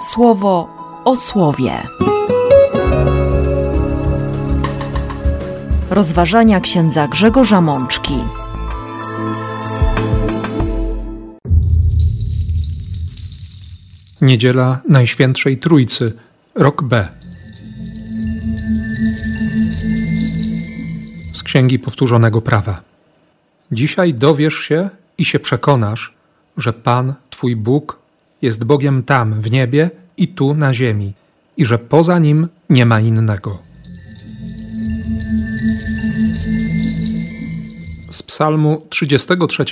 słowo 0.00 0.68
o 1.04 1.16
słowie. 1.16 1.72
Rozważania 5.90 6.60
księdza 6.60 7.08
Grzegorza 7.08 7.60
Mączki. 7.60 8.14
Niedziela 14.20 14.80
Najświętszej 14.88 15.58
Trójcy, 15.58 16.18
rok 16.54 16.82
B. 16.82 17.08
Z 21.32 21.42
Księgi 21.42 21.78
Powtórzonego 21.78 22.42
Prawa. 22.42 22.80
Dzisiaj 23.72 24.14
dowiesz 24.14 24.54
się 24.54 24.90
i 25.18 25.24
się 25.24 25.38
przekonasz, 25.38 26.14
że 26.56 26.72
Pan, 26.72 27.14
Twój 27.30 27.56
Bóg, 27.56 27.98
jest 28.42 28.64
Bogiem 28.64 29.02
tam, 29.02 29.40
w 29.40 29.50
niebie 29.50 29.90
i 30.16 30.28
tu 30.28 30.54
na 30.54 30.74
ziemi, 30.74 31.12
i 31.56 31.66
że 31.66 31.78
poza 31.78 32.18
Nim 32.18 32.48
nie 32.70 32.86
ma 32.86 33.00
innego. 33.00 33.58
Z 38.10 38.22
Psalmu 38.22 38.86
33. 38.88 39.64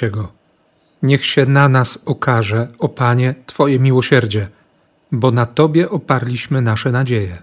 Niech 1.02 1.26
się 1.26 1.46
na 1.46 1.68
nas 1.68 2.02
okaże, 2.06 2.68
o 2.78 2.88
Panie, 2.88 3.34
Twoje 3.46 3.78
miłosierdzie, 3.78 4.48
bo 5.12 5.30
na 5.30 5.46
Tobie 5.46 5.90
oparliśmy 5.90 6.62
nasze 6.62 6.92
nadzieje. 6.92 7.38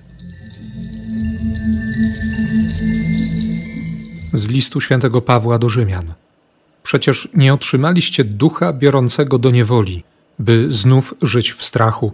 Z 4.33 4.47
listu 4.47 4.81
świętego 4.81 5.21
Pawła 5.21 5.59
do 5.59 5.69
Rzymian. 5.69 6.13
Przecież 6.83 7.29
nie 7.33 7.53
otrzymaliście 7.53 8.23
ducha 8.23 8.73
biorącego 8.73 9.37
do 9.37 9.51
niewoli, 9.51 10.03
by 10.39 10.71
znów 10.71 11.13
żyć 11.21 11.51
w 11.51 11.63
strachu, 11.63 12.11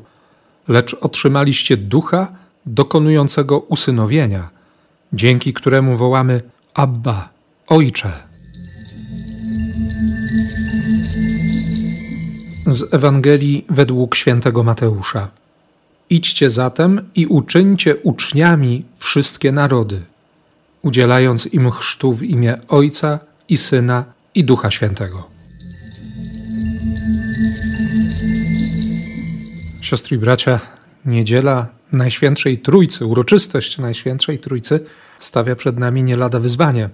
lecz 0.68 0.94
otrzymaliście 0.94 1.78
ducha 1.78 2.28
dokonującego 2.66 3.60
usynowienia, 3.60 4.50
dzięki 5.14 5.54
któremu 5.54 5.98
wołamy 5.98 6.42
Abba, 6.74 7.30
Ojcze. 7.68 8.12
Z 12.68 12.94
Ewangelii 12.94 13.66
według 13.70 14.16
świętego 14.16 14.64
Mateusza. 14.64 15.28
Idźcie 16.10 16.50
zatem 16.50 17.10
i 17.16 17.26
uczyńcie 17.26 17.96
uczniami 17.96 18.86
wszystkie 18.98 19.52
narody, 19.52 20.02
udzielając 20.82 21.46
im 21.46 21.72
chrztu 21.72 22.14
w 22.14 22.24
imię 22.24 22.58
Ojca 22.68 23.20
i 23.50 23.58
Syna 23.58 24.04
i 24.36 24.44
Ducha 24.44 24.72
Świętego. 24.72 25.39
Siostry 29.90 30.16
i 30.18 30.20
bracia, 30.20 30.60
niedziela 31.06 31.68
Najświętszej 31.92 32.58
Trójcy, 32.58 33.06
uroczystość 33.06 33.78
Najświętszej 33.78 34.40
Trójcy 34.40 34.86
stawia 35.20 35.56
przed 35.56 35.78
nami 35.78 36.04
nie 36.04 36.18
lada 36.18 36.40
wyzwanie. 36.40 36.90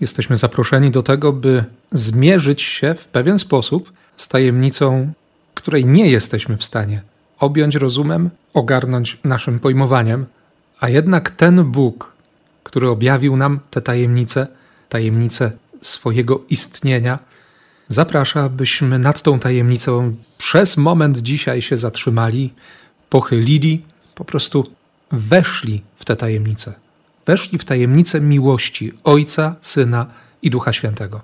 Jesteśmy 0.00 0.36
zaproszeni 0.36 0.90
do 0.90 1.02
tego, 1.02 1.32
by 1.32 1.64
zmierzyć 1.92 2.62
się 2.62 2.94
w 2.94 3.08
pewien 3.08 3.38
sposób 3.38 3.92
z 4.16 4.28
tajemnicą, 4.28 5.12
której 5.54 5.84
nie 5.84 6.10
jesteśmy 6.10 6.56
w 6.56 6.64
stanie 6.64 7.02
objąć 7.38 7.74
rozumem, 7.74 8.30
ogarnąć 8.54 9.18
naszym 9.24 9.58
pojmowaniem, 9.58 10.26
a 10.80 10.88
jednak 10.88 11.30
ten 11.30 11.64
Bóg, 11.64 12.12
który 12.62 12.88
objawił 12.88 13.36
nam 13.36 13.60
te 13.70 13.80
tajemnice, 13.80 14.46
tajemnice 14.88 15.52
swojego 15.82 16.42
istnienia, 16.50 17.18
zaprasza, 17.88 18.48
byśmy 18.48 18.98
nad 18.98 19.22
tą 19.22 19.38
tajemnicą 19.38 20.16
przez 20.38 20.76
moment 20.76 21.18
dzisiaj 21.18 21.62
się 21.62 21.76
zatrzymali, 21.76 22.52
pochylili, 23.10 23.82
po 24.14 24.24
prostu 24.24 24.70
weszli 25.12 25.82
w 25.96 26.04
tę 26.04 26.16
tajemnicę. 26.16 26.74
Weszli 27.26 27.58
w 27.58 27.64
tajemnicę 27.64 28.20
miłości 28.20 28.92
Ojca, 29.04 29.54
Syna 29.60 30.06
i 30.42 30.50
Ducha 30.50 30.72
Świętego. 30.72 31.20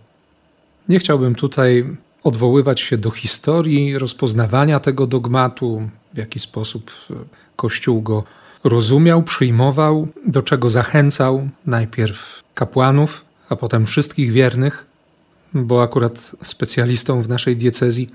Nie 0.88 0.98
chciałbym 0.98 1.34
tutaj 1.34 1.97
odwoływać 2.25 2.81
się 2.81 2.97
do 2.97 3.10
historii 3.10 3.98
rozpoznawania 3.98 4.81
tego 4.81 5.06
dogmatu, 5.06 5.88
w 6.15 6.19
jaki 6.19 6.41
sposób 6.41 6.91
Kościół 7.56 8.03
go 8.03 8.25
rozumiał, 8.65 9.22
przyjmował, 9.22 10.09
do 10.26 10.42
czego 10.42 10.70
zachęcał 10.70 11.48
najpierw 11.66 12.42
kapłanów, 12.54 13.25
a 13.48 13.56
potem 13.56 13.86
wszystkich 13.86 14.32
wiernych, 14.32 14.86
bo 15.54 15.82
akurat 15.82 16.32
specjalistą 16.42 17.22
w 17.22 17.28
naszej 17.28 17.56
diecezji 17.56 18.10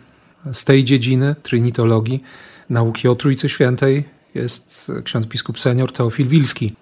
z 0.54 0.66
tej 0.66 0.84
dziedziny, 0.84 1.36
trinitologii, 1.44 2.24
nauki 2.70 3.08
o 3.08 3.16
Trójcy 3.16 3.50
Świętej 3.50 4.04
jest 4.36 4.92
ksiądz 5.04 5.28
biskup 5.28 5.60
senior 5.60 5.92
Teofil 5.92 6.28
Wilski. 6.28 6.74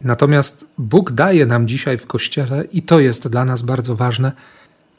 Natomiast 0.00 0.66
Bóg 0.78 1.12
daje 1.12 1.46
nam 1.46 1.68
dzisiaj 1.68 1.98
w 1.98 2.06
Kościele, 2.06 2.64
i 2.64 2.82
to 2.82 3.00
jest 3.00 3.28
dla 3.28 3.44
nas 3.44 3.62
bardzo 3.62 3.96
ważne, 3.96 4.32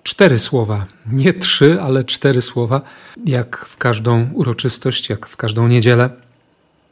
cztery 0.03 0.39
słowa. 0.39 0.85
Nie 1.11 1.33
trzy, 1.33 1.81
ale 1.81 2.03
cztery 2.03 2.41
słowa, 2.41 2.81
jak 3.25 3.57
w 3.57 3.77
każdą 3.77 4.29
uroczystość, 4.33 5.09
jak 5.09 5.27
w 5.27 5.37
każdą 5.37 5.67
niedzielę, 5.67 6.09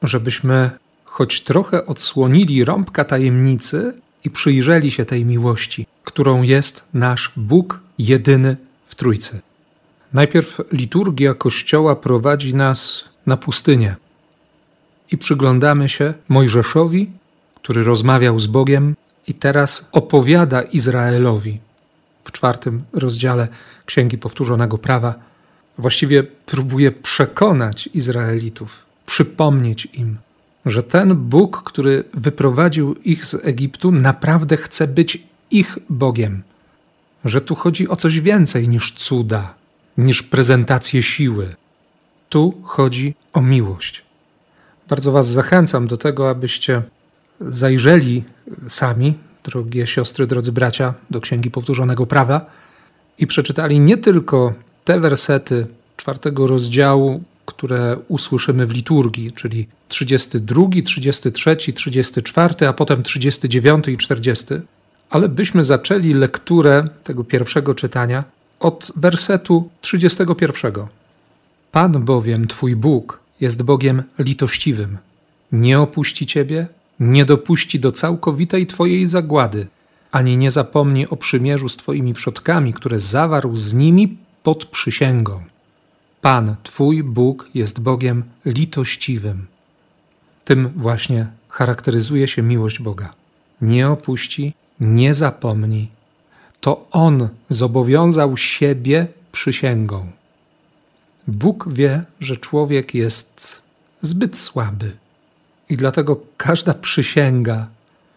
żebyśmy 0.04 0.72
choć 1.06 1.42
trochę 1.42 1.86
odsłonili 1.86 2.66
rąbka 2.66 3.04
tajemnicy 3.04 3.94
i 4.26 4.30
przyjrzeli 4.30 4.92
się 4.92 5.06
tej 5.06 5.26
miłości, 5.26 5.88
którą 6.04 6.42
jest 6.42 6.84
nasz 6.94 7.32
Bóg 7.36 7.80
jedyny 7.98 8.58
w 8.86 8.96
Trójcy. 8.96 9.42
Najpierw 10.14 10.62
liturgia 10.72 11.34
Kościoła 11.34 11.96
prowadzi 11.96 12.56
nas 12.56 13.06
na 13.26 13.38
pustynię 13.38 13.96
i 15.12 15.18
przyglądamy 15.18 15.90
się 15.90 16.14
Mojżeszowi, 16.30 17.12
który 17.56 17.84
rozmawiał 17.84 18.40
z 18.40 18.48
Bogiem 18.48 18.96
i 19.28 19.34
teraz 19.34 19.88
opowiada 19.92 20.62
Izraelowi 20.62 21.60
w 22.24 22.32
czwartym 22.32 22.84
rozdziale 22.94 23.48
Księgi 23.86 24.18
Powtórzonego 24.18 24.78
Prawa. 24.78 25.16
Właściwie 25.78 26.24
próbuje 26.24 26.92
przekonać 26.92 27.90
Izraelitów, 27.94 28.86
przypomnieć 29.06 29.88
im, 29.94 30.18
że 30.66 30.84
ten 30.84 31.16
Bóg, 31.16 31.64
który 31.64 32.04
wyprowadził 32.14 32.96
ich 32.96 33.26
z 33.26 33.34
Egiptu, 33.34 33.92
naprawdę 33.92 34.58
chce 34.58 34.88
być 34.88 35.24
ich 35.52 35.78
Bogiem. 35.90 36.44
Że 37.26 37.42
tu 37.42 37.56
chodzi 37.56 37.90
o 37.90 37.96
coś 37.96 38.20
więcej 38.20 38.70
niż 38.70 38.92
cuda, 38.92 39.54
niż 39.98 40.24
prezentację 40.24 41.04
siły. 41.04 41.56
Tu 42.30 42.62
chodzi 42.64 43.16
o 43.34 43.42
miłość. 43.42 44.04
Bardzo 44.90 45.12
Was 45.12 45.28
zachęcam 45.28 45.88
do 45.88 45.98
tego, 45.98 46.30
abyście 46.30 46.82
zajrzeli 47.42 48.24
sami, 48.70 49.14
drogie 49.44 49.88
siostry, 49.88 50.28
drodzy 50.28 50.52
bracia, 50.52 50.94
do 51.10 51.22
Księgi 51.22 51.52
Powtórzonego 51.52 52.06
Prawa 52.06 52.46
i 53.18 53.28
przeczytali 53.28 53.80
nie 53.80 53.98
tylko 53.98 54.54
te 54.86 55.00
wersety 55.00 55.68
czwartego 55.98 56.48
rozdziału, 56.48 57.24
które 57.46 57.98
usłyszymy 58.08 58.66
w 58.66 58.72
liturgii, 58.72 59.32
czyli 59.32 59.68
32, 59.88 60.62
33, 60.86 61.56
34, 61.74 62.68
a 62.68 62.74
potem 62.74 63.04
39 63.04 63.88
i 63.88 63.98
40, 63.98 64.46
ale 65.10 65.30
byśmy 65.30 65.64
zaczęli 65.64 66.14
lekturę 66.14 66.84
tego 67.04 67.24
pierwszego 67.24 67.76
czytania 67.76 68.24
od 68.60 68.92
wersetu 68.96 69.70
31. 69.82 70.74
Pan 71.72 72.06
bowiem, 72.06 72.48
Twój 72.48 72.76
Bóg, 72.76 73.20
jest 73.42 73.64
Bogiem 73.64 74.04
litościwym. 74.20 74.98
Nie 75.52 75.80
opuści 75.80 76.26
Ciebie, 76.26 76.68
nie 77.00 77.26
dopuści 77.26 77.80
do 77.80 77.92
całkowitej 77.92 78.68
Twojej 78.68 79.08
zagłady, 79.08 79.68
ani 80.12 80.38
nie 80.38 80.52
zapomni 80.52 81.08
o 81.10 81.16
przymierzu 81.16 81.70
z 81.70 81.78
Twoimi 81.78 82.14
przodkami, 82.14 82.74
które 82.74 83.00
zawarł 83.00 83.56
z 83.56 83.74
nimi 83.74 84.18
pod 84.44 84.66
przysięgą. 84.66 85.53
Pan, 86.24 86.56
Twój 86.64 87.04
Bóg, 87.04 87.50
jest 87.54 87.80
Bogiem 87.80 88.24
litościwym. 88.46 89.48
Tym 90.46 90.70
właśnie 90.76 91.28
charakteryzuje 91.50 92.28
się 92.28 92.42
miłość 92.42 92.80
Boga. 92.80 93.14
Nie 93.62 93.90
opuści, 93.90 94.54
nie 94.80 95.14
zapomni. 95.14 95.90
To 96.60 96.88
On 96.92 97.30
zobowiązał 97.50 98.38
siebie 98.38 99.08
przysięgą. 99.32 100.12
Bóg 101.28 101.66
wie, 101.70 102.04
że 102.20 102.38
człowiek 102.38 102.94
jest 102.94 103.62
zbyt 104.02 104.38
słaby. 104.38 104.92
I 105.70 105.78
dlatego 105.78 106.22
każda 106.38 106.74
przysięga 106.74 107.68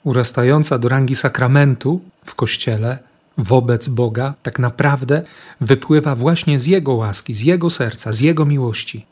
urastająca 0.05 0.79
do 0.79 0.89
rangi 0.89 1.15
sakramentu 1.15 2.01
w 2.25 2.35
kościele 2.35 2.99
wobec 3.39 3.89
Boga 3.89 4.35
tak 4.43 4.59
naprawdę 4.59 5.23
wypływa 5.61 6.15
właśnie 6.15 6.59
z 6.59 6.67
Jego 6.67 6.95
łaski, 6.95 7.35
z 7.35 7.41
Jego 7.41 7.71
serca, 7.71 8.13
z 8.13 8.21
Jego 8.21 8.45
miłości. 8.45 9.07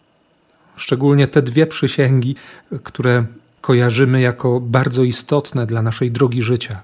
Szczególnie 0.77 1.27
te 1.29 1.43
dwie 1.43 1.67
przysięgi, 1.67 2.37
które 2.83 3.25
kojarzymy 3.61 4.21
jako 4.21 4.61
bardzo 4.61 5.05
istotne 5.05 5.67
dla 5.67 5.83
naszej 5.83 6.11
drogi 6.11 6.43
życia. 6.43 6.83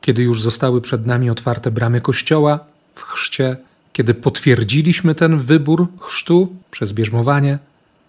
Kiedy 0.00 0.22
już 0.22 0.42
zostały 0.42 0.80
przed 0.80 1.06
nami 1.06 1.30
otwarte 1.30 1.70
bramy 1.70 2.00
Kościoła 2.00 2.60
w 2.94 3.02
chrzcie, 3.02 3.56
kiedy 3.92 4.14
potwierdziliśmy 4.14 5.14
ten 5.14 5.38
wybór 5.38 5.86
chrztu 6.00 6.56
przez 6.70 6.92
bierzmowanie, 6.92 7.58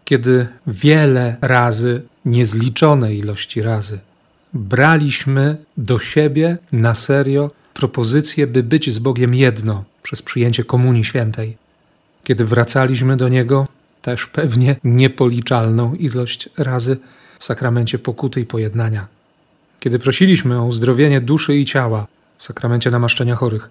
kiedy 0.05 0.47
wiele 0.67 1.35
razy, 1.41 2.01
niezliczone 2.25 3.15
ilości 3.15 3.61
razy, 3.61 3.99
braliśmy 4.53 5.57
do 5.77 5.99
siebie 5.99 6.57
na 6.71 6.95
serio 6.95 7.51
propozycję, 7.73 8.47
by 8.47 8.63
być 8.63 8.93
z 8.93 8.99
Bogiem 8.99 9.35
jedno 9.35 9.83
przez 10.03 10.21
przyjęcie 10.21 10.63
Komunii 10.63 11.05
Świętej. 11.05 11.57
Kiedy 12.23 12.45
wracaliśmy 12.45 13.17
do 13.17 13.29
Niego, 13.29 13.67
też 14.01 14.25
pewnie 14.25 14.75
niepoliczalną 14.83 15.93
ilość 15.95 16.49
razy 16.57 16.97
w 17.39 17.45
sakramencie 17.45 17.99
pokuty 17.99 18.41
i 18.41 18.45
pojednania. 18.45 19.07
Kiedy 19.79 19.99
prosiliśmy 19.99 20.59
o 20.59 20.65
uzdrowienie 20.65 21.21
duszy 21.21 21.57
i 21.57 21.65
ciała 21.65 22.07
w 22.37 22.43
sakramencie 22.43 22.91
namaszczenia 22.91 23.35
chorych, 23.35 23.69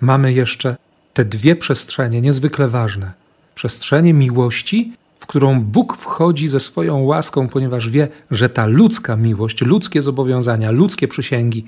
mamy 0.00 0.32
jeszcze 0.32 0.76
te 1.14 1.24
dwie 1.24 1.56
przestrzenie 1.56 2.20
niezwykle 2.20 2.68
ważne. 2.68 3.12
Przestrzenie 3.54 4.14
miłości, 4.14 4.92
w 5.18 5.26
którą 5.26 5.60
Bóg 5.60 5.96
wchodzi 5.96 6.48
ze 6.48 6.60
swoją 6.60 6.98
łaską, 6.98 7.48
ponieważ 7.48 7.90
wie, 7.90 8.08
że 8.30 8.48
ta 8.48 8.66
ludzka 8.66 9.16
miłość, 9.16 9.60
ludzkie 9.60 10.02
zobowiązania, 10.02 10.70
ludzkie 10.70 11.08
przysięgi 11.08 11.64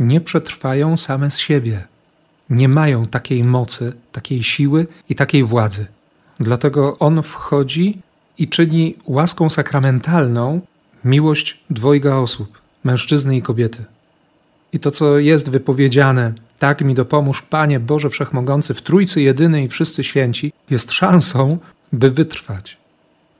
nie 0.00 0.20
przetrwają 0.20 0.96
same 0.96 1.30
z 1.30 1.38
siebie. 1.38 1.84
Nie 2.50 2.68
mają 2.68 3.06
takiej 3.06 3.44
mocy, 3.44 3.92
takiej 4.12 4.42
siły 4.42 4.86
i 5.08 5.14
takiej 5.14 5.44
władzy. 5.44 5.86
Dlatego 6.40 6.98
On 6.98 7.22
wchodzi 7.22 7.98
i 8.38 8.48
czyni 8.48 8.94
łaską 9.06 9.48
sakramentalną 9.48 10.60
miłość 11.04 11.60
dwojga 11.70 12.16
osób, 12.16 12.60
mężczyzny 12.84 13.36
i 13.36 13.42
kobiety. 13.42 13.84
I 14.72 14.80
to, 14.80 14.90
co 14.90 15.18
jest 15.18 15.50
wypowiedziane, 15.50 16.32
tak 16.58 16.80
mi 16.80 16.94
dopomóż, 16.94 17.42
Panie 17.42 17.80
Boże 17.80 18.10
Wszechmogący, 18.10 18.74
w 18.74 18.82
Trójcy 18.82 19.22
Jedynej 19.22 19.64
i 19.64 19.68
wszyscy 19.68 20.04
święci, 20.04 20.52
jest 20.70 20.92
szansą, 20.92 21.58
by 21.92 22.10
wytrwać, 22.10 22.76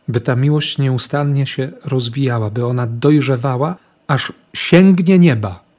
by 0.08 0.20
ta 0.20 0.36
miłość 0.36 0.78
nieustannie 0.78 1.46
się 1.46 1.72
rozwijała, 1.84 2.50
by 2.50 2.66
ona 2.66 2.86
dojrzewała, 2.86 3.76
aż 4.08 4.32
sięgnie 4.54 5.18
nieba. 5.18 5.69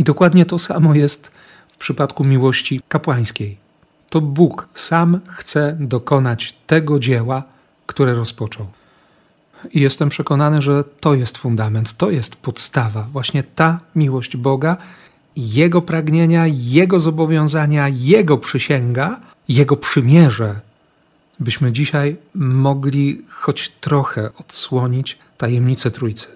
I 0.00 0.04
dokładnie 0.04 0.46
to 0.46 0.58
samo 0.58 0.94
jest 0.94 1.32
w 1.68 1.76
przypadku 1.76 2.24
miłości 2.24 2.80
kapłańskiej. 2.88 3.56
To 4.10 4.20
Bóg 4.20 4.68
sam 4.74 5.20
chce 5.26 5.76
dokonać 5.80 6.54
tego 6.66 6.98
dzieła, 6.98 7.42
które 7.86 8.14
rozpoczął. 8.14 8.66
I 9.72 9.80
jestem 9.80 10.08
przekonany, 10.08 10.62
że 10.62 10.84
to 10.84 11.14
jest 11.14 11.38
fundament, 11.38 11.96
to 11.96 12.10
jest 12.10 12.36
podstawa, 12.36 13.02
właśnie 13.02 13.42
ta 13.42 13.80
miłość 13.96 14.36
Boga, 14.36 14.76
Jego 15.36 15.82
pragnienia, 15.82 16.44
Jego 16.46 17.00
zobowiązania, 17.00 17.88
Jego 17.88 18.38
przysięga, 18.38 19.20
Jego 19.48 19.76
przymierze, 19.76 20.60
byśmy 21.40 21.72
dzisiaj 21.72 22.16
mogli 22.34 23.24
choć 23.28 23.72
trochę 23.80 24.30
odsłonić 24.34 25.18
tajemnicę 25.38 25.90
Trójcy, 25.90 26.28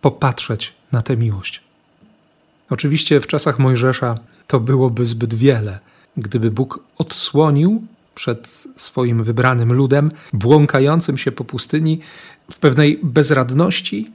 popatrzeć 0.00 0.74
na 0.92 1.02
tę 1.02 1.16
miłość. 1.16 1.67
Oczywiście 2.70 3.20
w 3.20 3.26
czasach 3.26 3.58
Mojżesza 3.58 4.18
to 4.46 4.60
byłoby 4.60 5.06
zbyt 5.06 5.34
wiele, 5.34 5.78
gdyby 6.16 6.50
Bóg 6.50 6.80
odsłonił 6.98 7.82
przed 8.14 8.64
swoim 8.76 9.22
wybranym 9.22 9.72
ludem, 9.72 10.10
błąkającym 10.32 11.18
się 11.18 11.32
po 11.32 11.44
pustyni 11.44 12.00
w 12.50 12.58
pewnej 12.58 13.00
bezradności, 13.02 14.10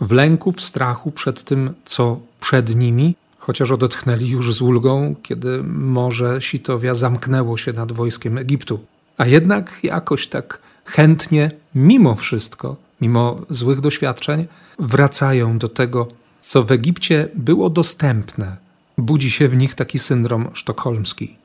w 0.00 0.12
lęku, 0.12 0.52
w 0.52 0.60
strachu 0.60 1.10
przed 1.10 1.44
tym, 1.44 1.74
co 1.84 2.20
przed 2.40 2.76
nimi, 2.76 3.14
chociaż 3.38 3.70
odetchnęli 3.70 4.28
już 4.28 4.54
z 4.54 4.62
ulgą, 4.62 5.14
kiedy 5.22 5.62
morze 5.64 6.40
Sitowia 6.40 6.94
zamknęło 6.94 7.56
się 7.56 7.72
nad 7.72 7.92
wojskiem 7.92 8.38
Egiptu. 8.38 8.80
A 9.18 9.26
jednak 9.26 9.78
jakoś 9.82 10.26
tak 10.26 10.58
chętnie, 10.84 11.50
mimo 11.74 12.14
wszystko, 12.14 12.76
mimo 13.00 13.40
złych 13.50 13.80
doświadczeń, 13.80 14.46
wracają 14.78 15.58
do 15.58 15.68
tego, 15.68 16.08
co 16.40 16.64
w 16.64 16.72
Egipcie 16.72 17.28
było 17.34 17.70
dostępne. 17.70 18.56
Budzi 18.98 19.30
się 19.30 19.48
w 19.48 19.56
nich 19.56 19.74
taki 19.74 19.98
syndrom 19.98 20.50
sztokholmski. 20.54 21.36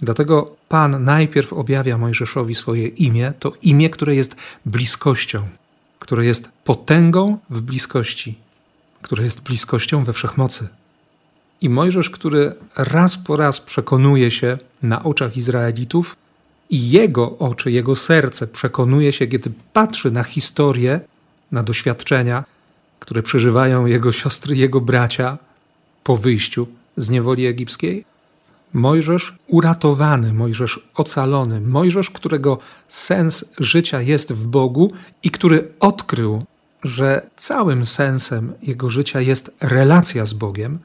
Dlatego 0.00 0.56
Pan 0.68 1.04
najpierw 1.04 1.52
objawia 1.52 1.98
Mojżeszowi 1.98 2.54
swoje 2.54 2.86
imię, 2.86 3.32
to 3.38 3.52
imię, 3.62 3.90
które 3.90 4.14
jest 4.14 4.36
bliskością, 4.66 5.42
które 5.98 6.24
jest 6.24 6.48
potęgą 6.64 7.38
w 7.50 7.60
bliskości, 7.60 8.34
które 9.02 9.24
jest 9.24 9.40
bliskością 9.42 10.04
we 10.04 10.12
wszechmocy. 10.12 10.68
I 11.60 11.68
Mojżesz, 11.68 12.10
który 12.10 12.54
raz 12.76 13.18
po 13.18 13.36
raz 13.36 13.60
przekonuje 13.60 14.30
się 14.30 14.58
na 14.82 15.04
oczach 15.04 15.36
Izraelitów, 15.36 16.16
i 16.70 16.90
jego 16.90 17.38
oczy, 17.38 17.70
jego 17.70 17.96
serce 17.96 18.46
przekonuje 18.46 19.12
się, 19.12 19.26
kiedy 19.26 19.50
patrzy 19.72 20.10
na 20.10 20.24
historię, 20.24 21.00
na 21.52 21.62
doświadczenia, 21.62 22.44
które 23.04 23.22
przeżywają 23.22 23.86
jego 23.86 24.12
siostry, 24.12 24.56
jego 24.56 24.80
bracia 24.80 25.38
po 26.04 26.16
wyjściu 26.16 26.66
z 26.96 27.10
niewoli 27.10 27.46
egipskiej, 27.46 28.04
Mojżesz 28.72 29.34
uratowany, 29.46 30.32
Mojżesz 30.32 30.80
ocalony, 30.94 31.60
Mojżesz, 31.60 32.10
którego 32.10 32.58
sens 32.88 33.44
życia 33.58 34.00
jest 34.00 34.32
w 34.32 34.46
Bogu 34.46 34.92
i 35.22 35.30
który 35.30 35.68
odkrył, 35.80 36.44
że 36.82 37.26
całym 37.36 37.86
sensem 37.86 38.52
jego 38.62 38.90
życia 38.90 39.20
jest 39.20 39.50
relacja 39.60 40.26
z 40.26 40.32
Bogiem, 40.32 40.78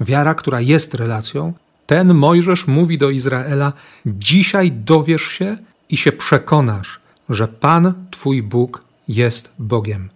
wiara, 0.00 0.34
która 0.34 0.60
jest 0.60 0.94
relacją, 0.94 1.52
ten 1.86 2.14
Mojżesz 2.14 2.66
mówi 2.66 2.98
do 2.98 3.10
Izraela: 3.10 3.72
Dzisiaj 4.06 4.72
dowiesz 4.72 5.22
się 5.22 5.56
i 5.90 5.96
się 5.96 6.12
przekonasz, 6.12 7.00
że 7.28 7.48
Pan, 7.48 7.94
Twój 8.10 8.42
Bóg, 8.42 8.84
jest 9.08 9.52
Bogiem 9.58 10.08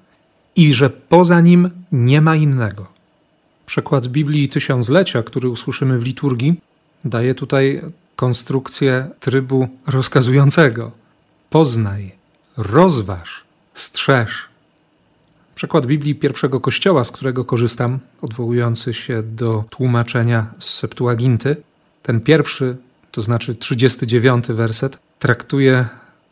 i 0.57 0.75
że 0.75 0.91
poza 0.91 1.41
nim 1.41 1.71
nie 1.93 2.21
ma 2.21 2.37
innego. 2.37 2.87
Przekład 3.67 4.07
Biblii 4.07 4.49
Tysiąclecia, 4.49 5.23
który 5.23 5.49
usłyszymy 5.49 5.99
w 5.99 6.05
liturgii, 6.05 6.61
daje 7.05 7.35
tutaj 7.35 7.83
konstrukcję 8.17 9.09
trybu 9.21 9.69
rozkazującego. 9.87 10.93
Poznaj, 11.51 12.13
rozważ, 12.57 13.45
strzeż. 13.75 14.49
Przekład 15.55 15.87
Biblii 15.87 16.15
pierwszego 16.15 16.61
kościoła, 16.61 17.05
z 17.05 17.11
którego 17.11 17.45
korzystam, 17.45 17.99
odwołujący 18.23 18.95
się 18.95 19.23
do 19.23 19.65
tłumaczenia 19.71 20.47
z 20.59 20.71
Septuaginty, 20.71 21.57
ten 22.03 22.21
pierwszy, 22.21 22.77
to 23.13 23.23
znaczy 23.23 23.55
39 23.55 24.47
werset, 24.47 24.99
traktuje 25.19 25.89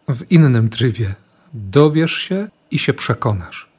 w 0.08 0.32
innym 0.32 0.68
trybie. 0.68 1.14
Dowiesz 1.54 2.12
się 2.12 2.48
i 2.70 2.78
się 2.78 2.94
przekonasz. 2.94 3.73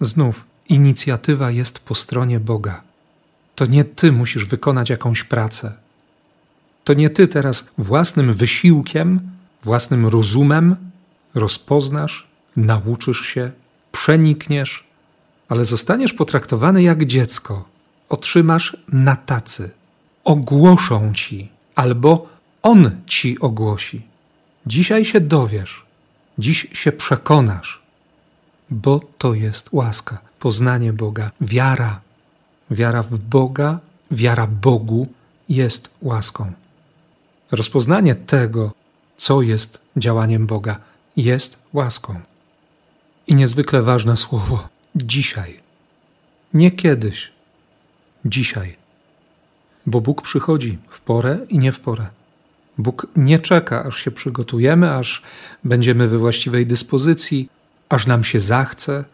Znów 0.00 0.44
inicjatywa 0.68 1.50
jest 1.50 1.78
po 1.78 1.94
stronie 1.94 2.40
Boga. 2.40 2.82
To 3.54 3.66
nie 3.66 3.84
ty 3.84 4.12
musisz 4.12 4.44
wykonać 4.44 4.90
jakąś 4.90 5.24
pracę, 5.24 5.72
to 6.84 6.94
nie 6.94 7.10
ty 7.10 7.28
teraz 7.28 7.70
własnym 7.78 8.34
wysiłkiem, 8.34 9.20
własnym 9.64 10.06
rozumem 10.06 10.76
rozpoznasz, 11.34 12.26
nauczysz 12.56 13.20
się, 13.20 13.50
przenikniesz, 13.92 14.84
ale 15.48 15.64
zostaniesz 15.64 16.12
potraktowany 16.12 16.82
jak 16.82 17.04
dziecko. 17.04 17.68
Otrzymasz 18.08 18.76
na 18.88 19.16
tacy. 19.16 19.70
Ogłoszą 20.24 21.12
ci, 21.14 21.48
albo 21.74 22.28
on 22.62 22.90
ci 23.06 23.38
ogłosi. 23.38 24.02
Dzisiaj 24.66 25.04
się 25.04 25.20
dowiesz, 25.20 25.82
dziś 26.38 26.66
się 26.72 26.92
przekonasz, 26.92 27.79
bo 28.70 29.00
to 29.18 29.34
jest 29.34 29.68
łaska, 29.72 30.18
poznanie 30.38 30.92
Boga, 30.92 31.30
wiara. 31.40 32.00
Wiara 32.70 33.02
w 33.02 33.18
Boga, 33.18 33.78
wiara 34.10 34.46
Bogu 34.46 35.08
jest 35.48 35.90
łaską. 36.02 36.52
Rozpoznanie 37.50 38.14
tego, 38.14 38.72
co 39.16 39.42
jest 39.42 39.80
działaniem 39.96 40.46
Boga, 40.46 40.78
jest 41.16 41.58
łaską. 41.72 42.20
I 43.26 43.34
niezwykle 43.34 43.82
ważne 43.82 44.16
słowo 44.16 44.68
dzisiaj. 44.96 45.60
Nie 46.54 46.70
kiedyś, 46.70 47.32
dzisiaj. 48.24 48.76
Bo 49.86 50.00
Bóg 50.00 50.22
przychodzi 50.22 50.78
w 50.88 51.00
porę 51.00 51.38
i 51.48 51.58
nie 51.58 51.72
w 51.72 51.80
porę. 51.80 52.06
Bóg 52.78 53.06
nie 53.16 53.38
czeka, 53.38 53.84
aż 53.84 53.96
się 53.96 54.10
przygotujemy, 54.10 54.94
aż 54.94 55.22
będziemy 55.64 56.08
we 56.08 56.18
właściwej 56.18 56.66
dyspozycji, 56.66 57.48
aż 57.90 58.06
nam 58.06 58.24
się 58.24 58.40
zachce, 58.40 59.04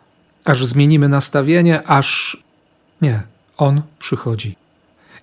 aż 0.45 0.67
zmienimy 0.67 1.09
nastawienie, 1.09 1.87
aż. 1.87 2.37
Nie, 3.03 3.23
On 3.57 3.83
przychodzi. 3.99 4.57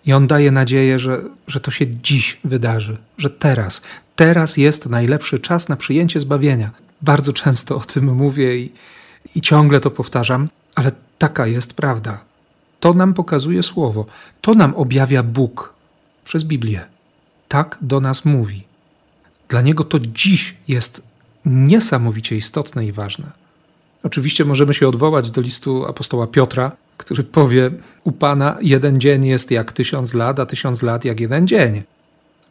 I 0.06 0.14
on 0.14 0.28
daje 0.28 0.52
nadzieję, 0.52 1.00
że, 1.00 1.22
że 1.48 1.60
to 1.60 1.72
się 1.72 1.88
dziś 1.88 2.40
wydarzy, 2.44 2.98
że 3.18 3.30
teraz, 3.30 3.82
teraz 4.16 4.58
jest 4.58 4.90
najlepszy 4.90 5.40
czas 5.40 5.70
na 5.70 5.76
przyjęcie 5.76 6.20
zbawienia. 6.20 6.72
Bardzo 7.02 7.34
często 7.34 7.76
o 7.76 7.80
tym 7.80 8.16
mówię 8.16 8.58
i, 8.58 8.72
i 9.36 9.42
ciągle 9.42 9.80
to 9.80 9.92
powtarzam, 9.92 10.50
ale 10.76 10.92
taka 11.18 11.48
jest 11.48 11.74
prawda. 11.74 12.20
To 12.80 12.94
nam 12.94 13.14
pokazuje 13.14 13.64
Słowo, 13.64 14.06
to 14.42 14.54
nam 14.54 14.76
objawia 14.76 15.24
Bóg 15.24 15.74
przez 16.26 16.44
Biblię. 16.44 16.86
Tak 17.48 17.78
do 17.82 18.02
nas 18.02 18.26
mówi. 18.26 18.64
Dla 19.50 19.62
Niego 19.62 19.84
to 19.84 20.00
dziś 20.00 20.56
jest 20.68 21.02
niesamowicie 21.46 22.36
istotne 22.36 22.86
i 22.86 22.92
ważne. 22.92 23.43
Oczywiście 24.04 24.46
możemy 24.46 24.74
się 24.74 24.88
odwołać 24.88 25.32
do 25.32 25.42
listu 25.42 25.86
apostoła 25.86 26.28
Piotra, 26.28 26.72
który 26.98 27.24
powie: 27.24 27.72
U 28.04 28.12
Pana 28.12 28.58
jeden 28.62 29.00
dzień 29.00 29.26
jest 29.26 29.52
jak 29.52 29.72
tysiąc 29.72 30.14
lat, 30.14 30.40
a 30.40 30.46
tysiąc 30.46 30.84
lat 30.84 31.06
jak 31.06 31.20
jeden 31.20 31.48
dzień. 31.48 31.84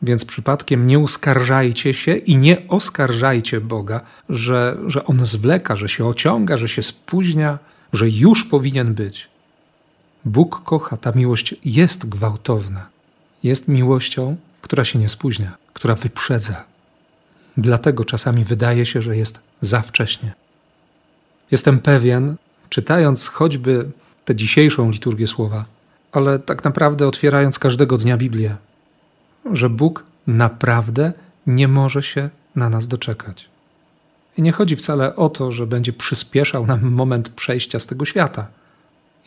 Więc 0.02 0.24
przypadkiem 0.24 0.86
nie 0.86 0.98
uskarżajcie 0.98 1.94
się 1.94 2.16
i 2.16 2.36
nie 2.36 2.68
oskarżajcie 2.68 3.60
Boga, 3.60 4.00
że, 4.28 4.78
że 4.86 5.04
On 5.04 5.24
zwleka, 5.24 5.76
że 5.76 5.88
się 5.88 6.06
ociąga, 6.06 6.56
że 6.56 6.68
się 6.68 6.82
spóźnia, 6.82 7.58
że 7.92 8.08
już 8.08 8.44
powinien 8.44 8.94
być. 8.94 9.28
Bóg 10.24 10.62
kocha, 10.64 10.96
ta 10.96 11.12
miłość 11.12 11.54
jest 11.64 12.08
gwałtowna. 12.08 12.86
Jest 13.42 13.68
miłością, 13.68 14.36
która 14.62 14.84
się 14.84 14.98
nie 14.98 15.08
spóźnia, 15.08 15.56
która 15.72 15.94
wyprzedza. 15.94 16.64
Dlatego 17.56 18.04
czasami 18.04 18.44
wydaje 18.44 18.86
się, 18.86 19.02
że 19.02 19.16
jest 19.16 19.40
za 19.60 19.82
wcześnie. 19.82 20.32
Jestem 21.52 21.78
pewien, 21.78 22.36
czytając 22.68 23.28
choćby 23.28 23.90
tę 24.24 24.36
dzisiejszą 24.36 24.90
liturgię 24.90 25.26
słowa, 25.26 25.64
ale 26.12 26.38
tak 26.38 26.64
naprawdę 26.64 27.06
otwierając 27.06 27.58
każdego 27.58 27.98
dnia 27.98 28.16
Biblię, 28.16 28.56
że 29.52 29.70
Bóg 29.70 30.04
naprawdę 30.26 31.12
nie 31.46 31.68
może 31.68 32.02
się 32.02 32.30
na 32.56 32.68
nas 32.68 32.88
doczekać. 32.88 33.48
I 34.38 34.42
nie 34.42 34.52
chodzi 34.52 34.76
wcale 34.76 35.16
o 35.16 35.28
to, 35.28 35.52
że 35.52 35.66
będzie 35.66 35.92
przyspieszał 35.92 36.66
nam 36.66 36.82
moment 36.82 37.28
przejścia 37.28 37.78
z 37.78 37.86
tego 37.86 38.04
świata. 38.04 38.46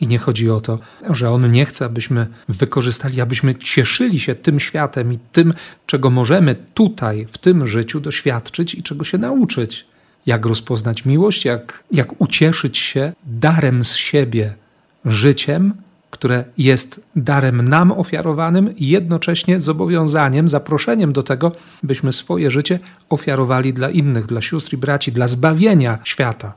I 0.00 0.06
nie 0.06 0.18
chodzi 0.18 0.50
o 0.50 0.60
to, 0.60 0.78
że 1.10 1.30
On 1.30 1.50
nie 1.50 1.66
chce, 1.66 1.84
abyśmy 1.84 2.26
wykorzystali, 2.48 3.20
abyśmy 3.20 3.54
cieszyli 3.54 4.20
się 4.20 4.34
tym 4.34 4.60
światem 4.60 5.12
i 5.12 5.18
tym, 5.32 5.54
czego 5.86 6.10
możemy 6.10 6.54
tutaj, 6.74 7.26
w 7.26 7.38
tym 7.38 7.66
życiu 7.66 8.00
doświadczyć 8.00 8.74
i 8.74 8.82
czego 8.82 9.04
się 9.04 9.18
nauczyć. 9.18 9.86
Jak 10.26 10.46
rozpoznać 10.46 11.04
miłość, 11.04 11.44
jak, 11.44 11.84
jak 11.92 12.20
ucieszyć 12.20 12.78
się 12.78 13.12
darem 13.26 13.84
z 13.84 13.94
siebie, 13.94 14.54
życiem, 15.04 15.74
które 16.10 16.44
jest 16.58 17.00
darem 17.16 17.68
nam 17.68 17.92
ofiarowanym 17.92 18.76
i 18.76 18.88
jednocześnie 18.88 19.60
zobowiązaniem, 19.60 20.48
zaproszeniem 20.48 21.12
do 21.12 21.22
tego, 21.22 21.52
byśmy 21.82 22.12
swoje 22.12 22.50
życie 22.50 22.78
ofiarowali 23.08 23.72
dla 23.72 23.90
innych, 23.90 24.26
dla 24.26 24.42
sióstr 24.42 24.74
i 24.74 24.76
braci, 24.76 25.12
dla 25.12 25.26
zbawienia 25.26 25.98
świata. 26.04 26.52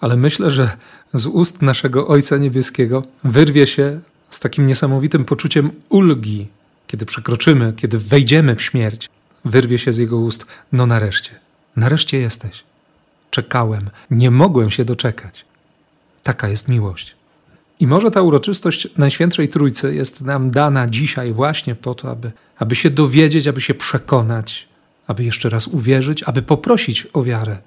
Ale 0.00 0.16
myślę, 0.16 0.50
że 0.50 0.70
z 1.14 1.26
ust 1.26 1.62
naszego 1.62 2.08
Ojca 2.08 2.36
Niebieskiego 2.36 3.02
wyrwie 3.24 3.66
się 3.66 4.00
z 4.30 4.40
takim 4.40 4.66
niesamowitym 4.66 5.24
poczuciem 5.24 5.70
ulgi, 5.88 6.46
kiedy 6.86 7.06
przekroczymy, 7.06 7.72
kiedy 7.76 7.98
wejdziemy 7.98 8.56
w 8.56 8.62
śmierć. 8.62 9.08
Wyrwie 9.44 9.78
się 9.78 9.92
z 9.92 9.96
jego 9.96 10.18
ust: 10.18 10.46
No 10.72 10.86
nareszcie, 10.86 11.30
nareszcie 11.76 12.18
jesteś. 12.18 12.64
Czekałem, 13.30 13.90
nie 14.10 14.30
mogłem 14.30 14.70
się 14.70 14.84
doczekać. 14.84 15.44
Taka 16.22 16.48
jest 16.48 16.68
miłość. 16.68 17.16
I 17.80 17.86
może 17.86 18.10
ta 18.10 18.22
uroczystość 18.22 18.88
Najświętszej 18.96 19.48
Trójcy 19.48 19.94
jest 19.94 20.20
nam 20.20 20.50
dana 20.50 20.86
dzisiaj 20.86 21.32
właśnie 21.32 21.74
po 21.74 21.94
to, 21.94 22.10
aby, 22.10 22.32
aby 22.58 22.76
się 22.76 22.90
dowiedzieć, 22.90 23.46
aby 23.46 23.60
się 23.60 23.74
przekonać, 23.74 24.68
aby 25.06 25.24
jeszcze 25.24 25.48
raz 25.50 25.68
uwierzyć, 25.68 26.22
aby 26.22 26.42
poprosić 26.42 27.06
o 27.12 27.22
wiarę, 27.22 27.58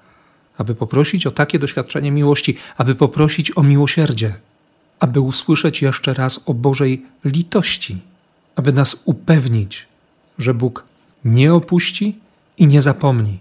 aby 0.58 0.76
poprosić 0.76 1.28
o 1.28 1.32
takie 1.32 1.60
doświadczenie 1.60 2.12
miłości, 2.12 2.58
aby 2.78 2.96
poprosić 2.96 3.58
o 3.58 3.64
miłosierdzie, 3.64 4.36
aby 5.00 5.20
usłyszeć 5.20 5.82
jeszcze 5.82 6.14
raz 6.14 6.42
o 6.46 6.54
Bożej 6.54 7.06
litości, 7.26 7.98
aby 8.56 8.74
nas 8.74 9.02
upewnić, 9.06 9.88
że 10.38 10.54
Bóg 10.54 10.84
nie 11.26 11.54
opuści 11.54 12.20
i 12.58 12.68
nie 12.68 12.82
zapomni 12.82 13.40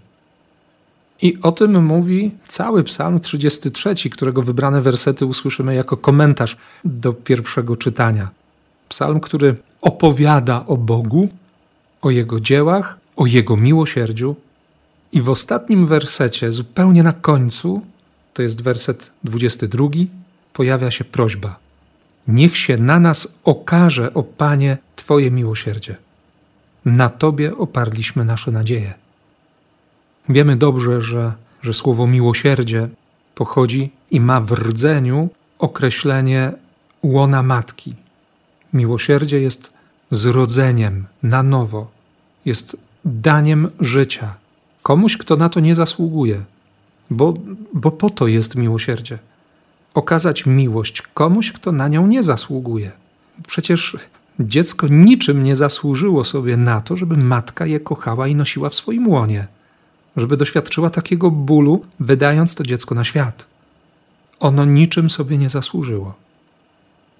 i 1.21 1.37
o 1.41 1.51
tym 1.51 1.85
mówi 1.85 2.31
cały 2.47 2.83
Psalm 2.83 3.19
33, 3.19 4.09
którego 4.09 4.41
wybrane 4.41 4.81
wersety 4.81 5.25
usłyszymy 5.25 5.75
jako 5.75 5.97
komentarz 5.97 6.57
do 6.85 7.13
pierwszego 7.13 7.77
czytania. 7.77 8.29
Psalm, 8.89 9.19
który 9.19 9.55
opowiada 9.81 10.65
o 10.65 10.77
Bogu, 10.77 11.29
o 12.01 12.09
Jego 12.09 12.39
dziełach, 12.39 12.97
o 13.15 13.25
Jego 13.25 13.57
miłosierdziu. 13.57 14.35
I 15.11 15.21
w 15.21 15.29
ostatnim 15.29 15.85
wersecie, 15.85 16.53
zupełnie 16.53 17.03
na 17.03 17.13
końcu, 17.13 17.81
to 18.33 18.41
jest 18.41 18.61
werset 18.61 19.11
22, 19.23 19.87
pojawia 20.53 20.91
się 20.91 21.03
prośba. 21.03 21.59
Niech 22.27 22.57
się 22.57 22.77
na 22.77 22.99
nas 22.99 23.39
okaże, 23.43 24.13
o 24.13 24.23
Panie, 24.23 24.77
Twoje 24.95 25.31
miłosierdzie. 25.31 25.95
Na 26.85 27.09
Tobie 27.09 27.57
oparliśmy 27.57 28.25
nasze 28.25 28.51
nadzieje. 28.51 28.93
Wiemy 30.29 30.55
dobrze, 30.55 31.01
że, 31.01 31.33
że 31.61 31.73
słowo 31.73 32.07
miłosierdzie 32.07 32.89
pochodzi 33.35 33.91
i 34.11 34.21
ma 34.21 34.41
w 34.41 34.51
rdzeniu 34.51 35.29
określenie 35.59 36.51
łona 37.03 37.43
matki. 37.43 37.95
Miłosierdzie 38.73 39.39
jest 39.41 39.73
zrodzeniem 40.11 41.05
na 41.23 41.43
nowo, 41.43 41.91
jest 42.45 42.77
daniem 43.05 43.69
życia 43.79 44.35
komuś, 44.83 45.17
kto 45.17 45.35
na 45.35 45.49
to 45.49 45.59
nie 45.59 45.75
zasługuje, 45.75 46.43
bo, 47.09 47.33
bo 47.73 47.91
po 47.91 48.09
to 48.09 48.27
jest 48.27 48.55
miłosierdzie. 48.55 49.19
Okazać 49.93 50.45
miłość 50.45 51.01
komuś, 51.01 51.51
kto 51.51 51.71
na 51.71 51.87
nią 51.87 52.07
nie 52.07 52.23
zasługuje. 52.23 52.91
Przecież 53.47 53.97
dziecko 54.39 54.87
niczym 54.87 55.43
nie 55.43 55.55
zasłużyło 55.55 56.23
sobie 56.23 56.57
na 56.57 56.81
to, 56.81 56.97
żeby 56.97 57.17
matka 57.17 57.65
je 57.65 57.79
kochała 57.79 58.27
i 58.27 58.35
nosiła 58.35 58.69
w 58.69 58.75
swoim 58.75 59.07
łonie 59.07 59.47
żeby 60.17 60.37
doświadczyła 60.37 60.89
takiego 60.89 61.31
bólu, 61.31 61.85
wydając 61.99 62.55
to 62.55 62.63
dziecko 62.63 62.95
na 62.95 63.03
świat. 63.03 63.45
Ono 64.39 64.65
niczym 64.65 65.09
sobie 65.09 65.37
nie 65.37 65.49
zasłużyło. 65.49 66.13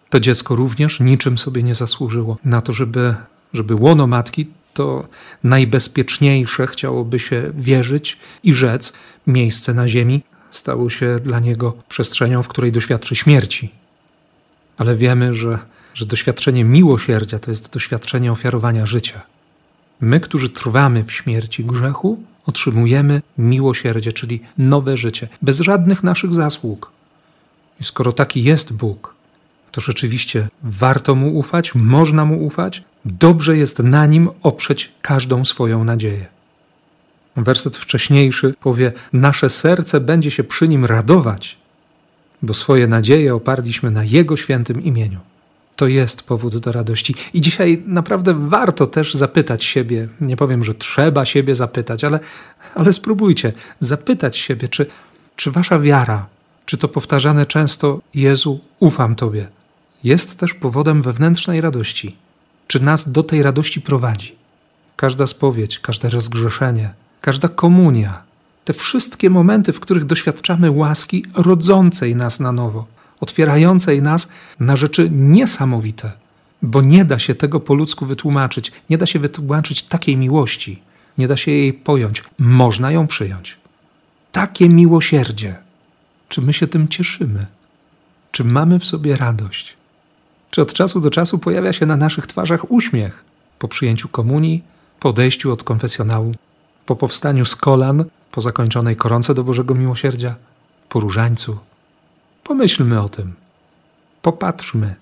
To 0.10 0.20
dziecko 0.20 0.56
również 0.56 1.00
niczym 1.00 1.38
sobie 1.38 1.64
nie 1.64 1.76
zasłużyło 1.76 2.38
na 2.46 2.62
to, 2.62 2.74
żeby, 2.74 3.16
żeby 3.54 3.76
łono 3.76 4.08
matki 4.08 4.48
to 4.74 5.08
najbezpieczniejsze, 5.44 6.68
chciałoby 6.68 7.20
się 7.20 7.52
wierzyć 7.54 8.18
i 8.44 8.54
rzec, 8.54 8.94
miejsce 9.28 9.74
na 9.74 9.88
ziemi 9.88 10.22
stało 10.52 10.90
się 10.90 11.20
dla 11.24 11.40
niego 11.40 11.74
przestrzenią, 11.90 12.44
w 12.44 12.48
której 12.48 12.72
doświadczy 12.72 13.16
śmierci. 13.16 13.70
Ale 14.78 14.96
wiemy, 14.96 15.34
że, 15.34 15.60
że 15.94 16.06
doświadczenie 16.06 16.64
miłosierdzia 16.64 17.40
to 17.40 17.52
jest 17.52 17.74
doświadczenie 17.74 18.32
ofiarowania 18.32 18.86
życia. 18.86 19.22
My, 20.02 20.20
którzy 20.20 20.50
trwamy 20.50 21.04
w 21.04 21.12
śmierci 21.12 21.64
grzechu, 21.64 22.24
otrzymujemy 22.50 23.22
miłosierdzie, 23.38 24.14
czyli 24.14 24.40
nowe 24.58 24.98
życie, 24.98 25.28
bez 25.42 25.60
żadnych 25.60 26.04
naszych 26.04 26.34
zasług. 26.34 26.92
I 27.82 27.84
skoro 27.84 28.12
taki 28.12 28.44
jest 28.44 28.74
Bóg, 28.74 29.16
to 29.72 29.82
rzeczywiście 29.82 30.48
warto 30.64 31.16
mu 31.16 31.38
ufać, 31.38 31.76
można 31.76 32.26
mu 32.26 32.46
ufać, 32.46 32.84
dobrze 33.06 33.58
jest 33.58 33.80
na 33.80 34.06
nim 34.06 34.30
oprzeć 34.44 34.92
każdą 35.02 35.46
swoją 35.46 35.84
nadzieję. 35.84 36.26
Werset 37.36 37.78
wcześniejszy 37.78 38.56
powie: 38.62 38.92
Nasze 39.14 39.50
serce 39.50 40.00
będzie 40.00 40.32
się 40.32 40.44
przy 40.44 40.68
nim 40.68 40.86
radować, 40.86 41.58
bo 42.42 42.54
swoje 42.54 42.88
nadzieje 42.88 43.36
oparliśmy 43.36 43.92
na 43.92 44.04
Jego 44.04 44.38
świętym 44.38 44.84
imieniu 44.84 45.20
to 45.80 45.88
jest 45.88 46.24
powód 46.24 46.58
do 46.58 46.72
radości. 46.72 47.16
I 47.34 47.42
dzisiaj 47.42 47.84
naprawdę 47.86 48.34
warto 48.34 48.88
też 48.88 49.14
zapytać 49.14 49.64
siebie, 49.64 50.08
nie 50.22 50.38
powiem, 50.38 50.64
że 50.64 50.74
trzeba 50.74 51.26
siebie 51.26 51.56
zapytać, 51.56 52.04
ale, 52.04 52.20
ale 52.76 52.94
spróbujcie 52.94 53.54
zapytać 53.80 54.38
siebie, 54.38 54.68
czy, 54.68 54.86
czy 55.36 55.52
wasza 55.52 55.80
wiara, 55.80 56.28
czy 56.66 56.78
to 56.78 56.88
powtarzane 56.88 57.46
często 57.46 58.00
Jezu, 58.14 58.60
ufam 58.80 59.16
Tobie, 59.16 59.48
jest 60.04 60.40
też 60.40 60.54
powodem 60.54 61.02
wewnętrznej 61.02 61.62
radości. 61.62 62.16
Czy 62.68 62.80
nas 62.80 63.12
do 63.12 63.24
tej 63.24 63.44
radości 63.44 63.82
prowadzi? 63.82 64.36
Każda 64.96 65.28
spowiedź, 65.28 65.80
każde 65.80 66.10
rozgrzeszenie, 66.10 66.94
każda 67.22 67.48
komunia, 67.48 68.24
te 68.66 68.74
wszystkie 68.74 69.30
momenty, 69.30 69.74
w 69.74 69.80
których 69.80 70.06
doświadczamy 70.06 70.72
łaski 70.72 71.26
rodzącej 71.36 72.16
nas 72.16 72.40
na 72.40 72.52
nowo 72.52 72.99
otwierającej 73.20 74.02
nas 74.02 74.30
na 74.60 74.76
rzeczy 74.76 75.10
niesamowite, 75.12 76.12
bo 76.62 76.82
nie 76.82 77.06
da 77.06 77.20
się 77.20 77.36
tego 77.36 77.60
po 77.60 77.74
ludzku 77.74 78.06
wytłumaczyć, 78.06 78.72
nie 78.90 78.98
da 78.98 79.06
się 79.06 79.20
wytłumaczyć 79.20 79.84
takiej 79.84 80.18
miłości, 80.18 80.82
nie 81.18 81.28
da 81.28 81.38
się 81.38 81.52
jej 81.52 81.74
pojąć, 81.74 82.24
można 82.40 82.92
ją 82.92 83.08
przyjąć. 83.08 83.58
Takie 84.32 84.70
miłosierdzie. 84.70 85.56
Czy 86.30 86.42
my 86.42 86.54
się 86.54 86.68
tym 86.68 86.88
cieszymy? 86.88 87.46
Czy 88.32 88.44
mamy 88.44 88.80
w 88.80 88.86
sobie 88.86 89.18
radość? 89.18 89.78
Czy 90.52 90.62
od 90.62 90.74
czasu 90.74 91.00
do 91.00 91.10
czasu 91.10 91.40
pojawia 91.40 91.74
się 91.74 91.86
na 91.86 91.98
naszych 91.98 92.28
twarzach 92.28 92.72
uśmiech 92.72 93.24
po 93.60 93.68
przyjęciu 93.68 94.10
komunii, 94.10 94.64
po 95.00 95.10
odejściu 95.10 95.52
od 95.52 95.64
konfesjonału, 95.64 96.36
po 96.86 96.96
powstaniu 96.96 97.46
z 97.46 97.56
kolan, 97.56 98.06
po 98.32 98.42
zakończonej 98.42 98.96
koronce 98.96 99.34
do 99.34 99.44
Bożego 99.44 99.76
Miłosierdzia, 99.76 100.36
po 100.90 101.00
różańcu, 101.00 101.58
Pomyślmy 102.50 103.02
o 103.02 103.10
tym. 103.10 103.34
Popatrzmy. 104.22 104.96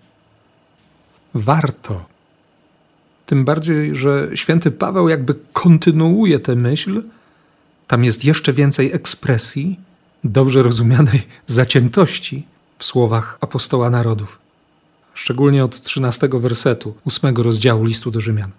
Warto. 1.33 2.05
Tym 3.25 3.45
bardziej, 3.45 3.95
że 3.95 4.29
święty 4.35 4.71
Paweł 4.71 5.09
jakby 5.09 5.35
kontynuuje 5.53 6.39
tę 6.39 6.55
myśl 6.55 7.03
tam 7.87 8.03
jest 8.03 8.25
jeszcze 8.25 8.53
więcej 8.53 8.93
ekspresji, 8.93 9.79
dobrze 10.23 10.63
rozumianej 10.63 11.27
zaciętości 11.47 12.45
w 12.77 12.85
słowach 12.85 13.37
apostoła 13.41 13.89
narodów. 13.89 14.39
Szczególnie 15.13 15.63
od 15.63 15.81
13 15.81 16.29
wersetu, 16.33 16.95
8 17.05 17.37
rozdziału 17.37 17.85
listu 17.85 18.11
do 18.11 18.21
Rzymian. 18.21 18.51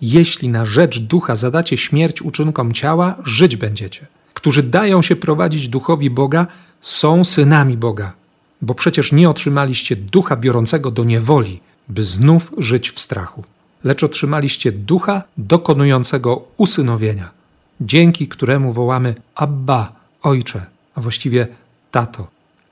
Jeśli 0.00 0.48
na 0.48 0.66
rzecz 0.66 1.00
ducha 1.00 1.36
zadacie 1.36 1.76
śmierć 1.76 2.22
uczynkom 2.22 2.72
ciała, 2.72 3.14
żyć 3.24 3.56
będziecie. 3.56 4.06
Którzy 4.34 4.62
dają 4.62 5.02
się 5.02 5.16
prowadzić 5.16 5.68
duchowi 5.68 6.10
Boga, 6.10 6.46
są 6.80 7.24
synami 7.24 7.76
Boga, 7.76 8.12
bo 8.62 8.74
przecież 8.74 9.12
nie 9.12 9.30
otrzymaliście 9.30 9.96
ducha 9.96 10.36
biorącego 10.36 10.90
do 10.90 11.04
niewoli, 11.04 11.60
by 11.88 12.02
znów 12.02 12.52
żyć 12.58 12.90
w 12.90 13.00
strachu, 13.00 13.44
lecz 13.84 14.04
otrzymaliście 14.04 14.72
ducha 14.72 15.22
dokonującego 15.36 16.44
usynowienia, 16.56 17.30
dzięki 17.80 18.28
któremu 18.28 18.72
wołamy 18.72 19.14
Abba, 19.34 19.92
Ojcze, 20.22 20.66
a 20.94 21.00
właściwie 21.00 21.46
Tato. 21.90 22.28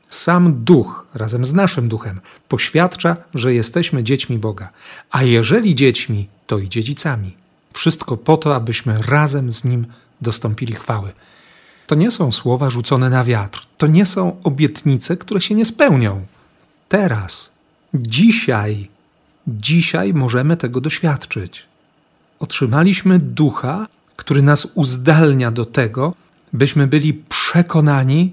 Sam 0.08 0.64
duch 0.64 1.06
razem 1.14 1.44
z 1.44 1.52
naszym 1.52 1.88
duchem 1.88 2.20
poświadcza, 2.48 3.16
że 3.34 3.54
jesteśmy 3.54 4.04
dziećmi 4.04 4.38
Boga, 4.38 4.68
a 5.10 5.22
jeżeli 5.22 5.74
dziećmi, 5.74 6.28
to 6.46 6.58
i 6.58 6.68
dziedzicami. 6.68 7.36
Wszystko 7.72 8.16
po 8.16 8.36
to, 8.36 8.54
abyśmy 8.54 9.02
razem 9.02 9.52
z 9.52 9.64
Nim 9.64 9.86
dostąpili 10.20 10.74
chwały. 10.74 11.12
To 11.90 11.94
nie 11.94 12.10
są 12.10 12.32
słowa 12.32 12.70
rzucone 12.70 13.10
na 13.10 13.24
wiatr, 13.24 13.66
to 13.78 13.86
nie 13.86 14.06
są 14.06 14.36
obietnice, 14.42 15.16
które 15.16 15.40
się 15.40 15.54
nie 15.54 15.64
spełnią. 15.64 16.26
Teraz, 16.88 17.50
dzisiaj, 17.94 18.88
dzisiaj 19.46 20.14
możemy 20.14 20.56
tego 20.56 20.80
doświadczyć. 20.80 21.66
Otrzymaliśmy 22.38 23.18
ducha, 23.18 23.86
który 24.16 24.42
nas 24.42 24.68
uzdalnia 24.74 25.50
do 25.50 25.64
tego, 25.64 26.14
byśmy 26.52 26.86
byli 26.86 27.14
przekonani, 27.14 28.32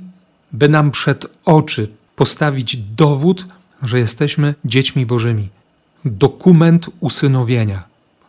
by 0.52 0.70
nam 0.70 0.92
przed 0.92 1.26
oczy 1.46 1.90
postawić 2.16 2.78
dowód, 2.78 3.46
że 3.84 4.00
jesteśmy 4.00 4.56
dziećmi 4.66 5.06
Bożymi. 5.06 5.50
Dokument 6.06 6.90
usynowienia 7.00 7.84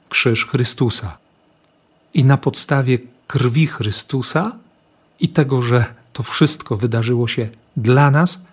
krzyż 0.08 0.46
Chrystusa. 0.46 1.18
I 2.14 2.24
na 2.24 2.36
podstawie 2.36 2.98
krwi 3.26 3.66
Chrystusa 3.66 4.52
i 5.20 5.28
tego, 5.28 5.62
że 5.62 5.84
to 6.12 6.22
wszystko 6.22 6.76
wydarzyło 6.76 7.28
się 7.28 7.48
dla 7.76 8.10
nas, 8.10 8.44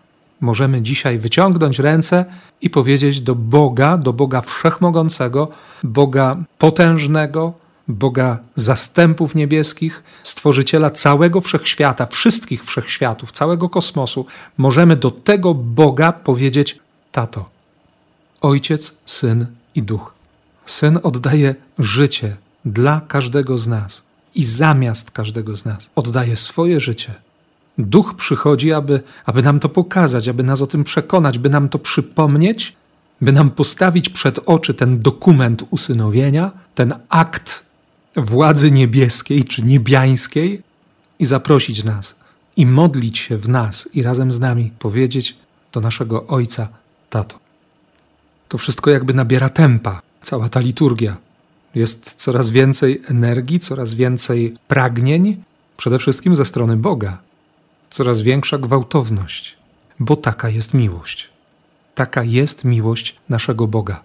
możemy 0.41 0.81
dzisiaj 0.81 1.19
wyciągnąć 1.19 1.79
ręce 1.79 2.25
i 2.61 2.69
powiedzieć 2.69 3.21
do 3.21 3.35
Boga, 3.35 3.97
do 3.97 4.13
Boga 4.13 4.41
Wszechmogącego, 4.41 5.47
Boga 5.83 6.37
potężnego, 6.57 7.53
Boga 7.87 8.37
zastępów 8.55 9.35
niebieskich, 9.35 10.03
stworzyciela 10.23 10.89
całego 10.89 11.41
wszechświata, 11.41 12.05
wszystkich 12.05 12.65
wszechświatów, 12.65 13.31
całego 13.31 13.69
kosmosu, 13.69 14.25
możemy 14.57 14.95
do 14.95 15.11
tego 15.11 15.53
Boga 15.53 16.11
powiedzieć: 16.11 16.79
Tato, 17.11 17.49
Ojciec, 18.41 18.95
Syn 19.05 19.45
i 19.75 19.83
Duch. 19.83 20.13
Syn 20.65 20.99
oddaje 21.03 21.55
życie 21.79 22.37
dla 22.65 23.01
każdego 23.07 23.57
z 23.57 23.67
nas 23.67 24.04
i 24.35 24.45
zamiast 24.45 25.11
każdego 25.11 25.57
z 25.57 25.65
nas 25.65 25.89
oddaje 25.95 26.37
swoje 26.37 26.79
życie. 26.79 27.13
Duch 27.77 28.13
przychodzi, 28.15 28.73
aby, 28.73 29.03
aby 29.25 29.43
nam 29.43 29.59
to 29.59 29.69
pokazać, 29.69 30.27
aby 30.27 30.43
nas 30.43 30.61
o 30.61 30.67
tym 30.67 30.83
przekonać, 30.83 31.39
by 31.39 31.49
nam 31.49 31.69
to 31.69 31.79
przypomnieć, 31.79 32.75
by 33.21 33.31
nam 33.31 33.49
postawić 33.49 34.09
przed 34.09 34.39
oczy 34.45 34.73
ten 34.73 35.01
dokument 35.01 35.63
usynowienia, 35.69 36.51
ten 36.75 36.93
akt 37.09 37.65
władzy 38.15 38.71
niebieskiej 38.71 39.43
czy 39.43 39.63
niebiańskiej 39.63 40.61
i 41.19 41.25
zaprosić 41.25 41.83
nas 41.83 42.15
i 42.57 42.65
modlić 42.65 43.17
się 43.19 43.37
w 43.37 43.49
nas 43.49 43.89
i 43.93 44.03
razem 44.03 44.31
z 44.31 44.39
nami 44.39 44.71
powiedzieć 44.79 45.35
do 45.71 45.81
naszego 45.81 46.27
Ojca, 46.27 46.67
Tato. 47.09 47.39
To 48.47 48.57
wszystko 48.57 48.91
jakby 48.91 49.13
nabiera 49.13 49.49
tempa, 49.49 50.01
cała 50.21 50.49
ta 50.49 50.59
liturgia. 50.59 51.17
Jest 51.75 52.15
coraz 52.17 52.49
więcej 52.49 53.01
energii, 53.07 53.59
coraz 53.59 53.93
więcej 53.93 54.53
pragnień, 54.67 55.43
przede 55.77 55.99
wszystkim 55.99 56.35
ze 56.35 56.45
strony 56.45 56.77
Boga. 56.77 57.17
Coraz 57.89 58.21
większa 58.21 58.57
gwałtowność, 58.57 59.57
bo 59.99 60.15
taka 60.15 60.49
jest 60.49 60.73
miłość. 60.73 61.29
Taka 61.95 62.23
jest 62.23 62.63
miłość 62.63 63.15
naszego 63.29 63.67
Boga. 63.67 64.01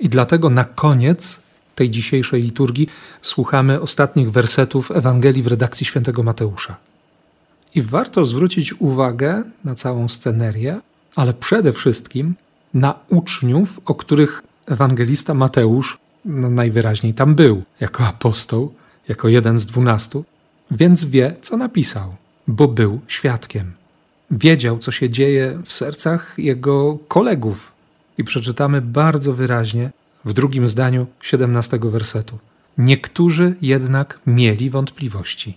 I 0.00 0.08
dlatego 0.08 0.50
na 0.50 0.64
koniec 0.64 1.40
tej 1.74 1.90
dzisiejszej 1.90 2.42
liturgii 2.42 2.88
słuchamy 3.22 3.80
ostatnich 3.80 4.30
wersetów 4.30 4.90
Ewangelii 4.90 5.42
w 5.42 5.46
redakcji 5.46 5.86
świętego 5.86 6.22
Mateusza. 6.22 6.76
I 7.74 7.82
warto 7.82 8.24
zwrócić 8.24 8.80
uwagę 8.80 9.42
na 9.64 9.74
całą 9.74 10.08
scenerię, 10.08 10.80
ale 11.16 11.34
przede 11.34 11.72
wszystkim 11.72 12.34
na 12.74 12.94
uczniów, 13.08 13.80
o 13.84 13.94
których 13.94 14.42
ewangelista 14.66 15.34
Mateusz 15.34 15.98
no, 16.24 16.50
najwyraźniej 16.50 17.14
tam 17.14 17.34
był, 17.34 17.62
jako 17.80 18.06
apostoł, 18.06 18.74
jako 19.08 19.28
jeden 19.28 19.58
z 19.58 19.66
dwunastu, 19.66 20.24
więc 20.70 21.04
wie, 21.04 21.36
co 21.42 21.56
napisał, 21.56 22.14
bo 22.46 22.68
był 22.68 23.00
świadkiem. 23.08 23.72
Wiedział, 24.30 24.78
co 24.78 24.92
się 24.92 25.10
dzieje 25.10 25.58
w 25.64 25.72
sercach 25.72 26.34
jego 26.38 26.98
kolegów. 27.08 27.72
I 28.18 28.24
przeczytamy 28.24 28.80
bardzo 28.82 29.34
wyraźnie 29.34 29.90
w 30.24 30.32
drugim 30.32 30.68
zdaniu 30.68 31.06
17 31.22 31.78
wersetu. 31.82 32.38
Niektórzy 32.78 33.54
jednak 33.62 34.18
mieli 34.26 34.70
wątpliwości. 34.70 35.56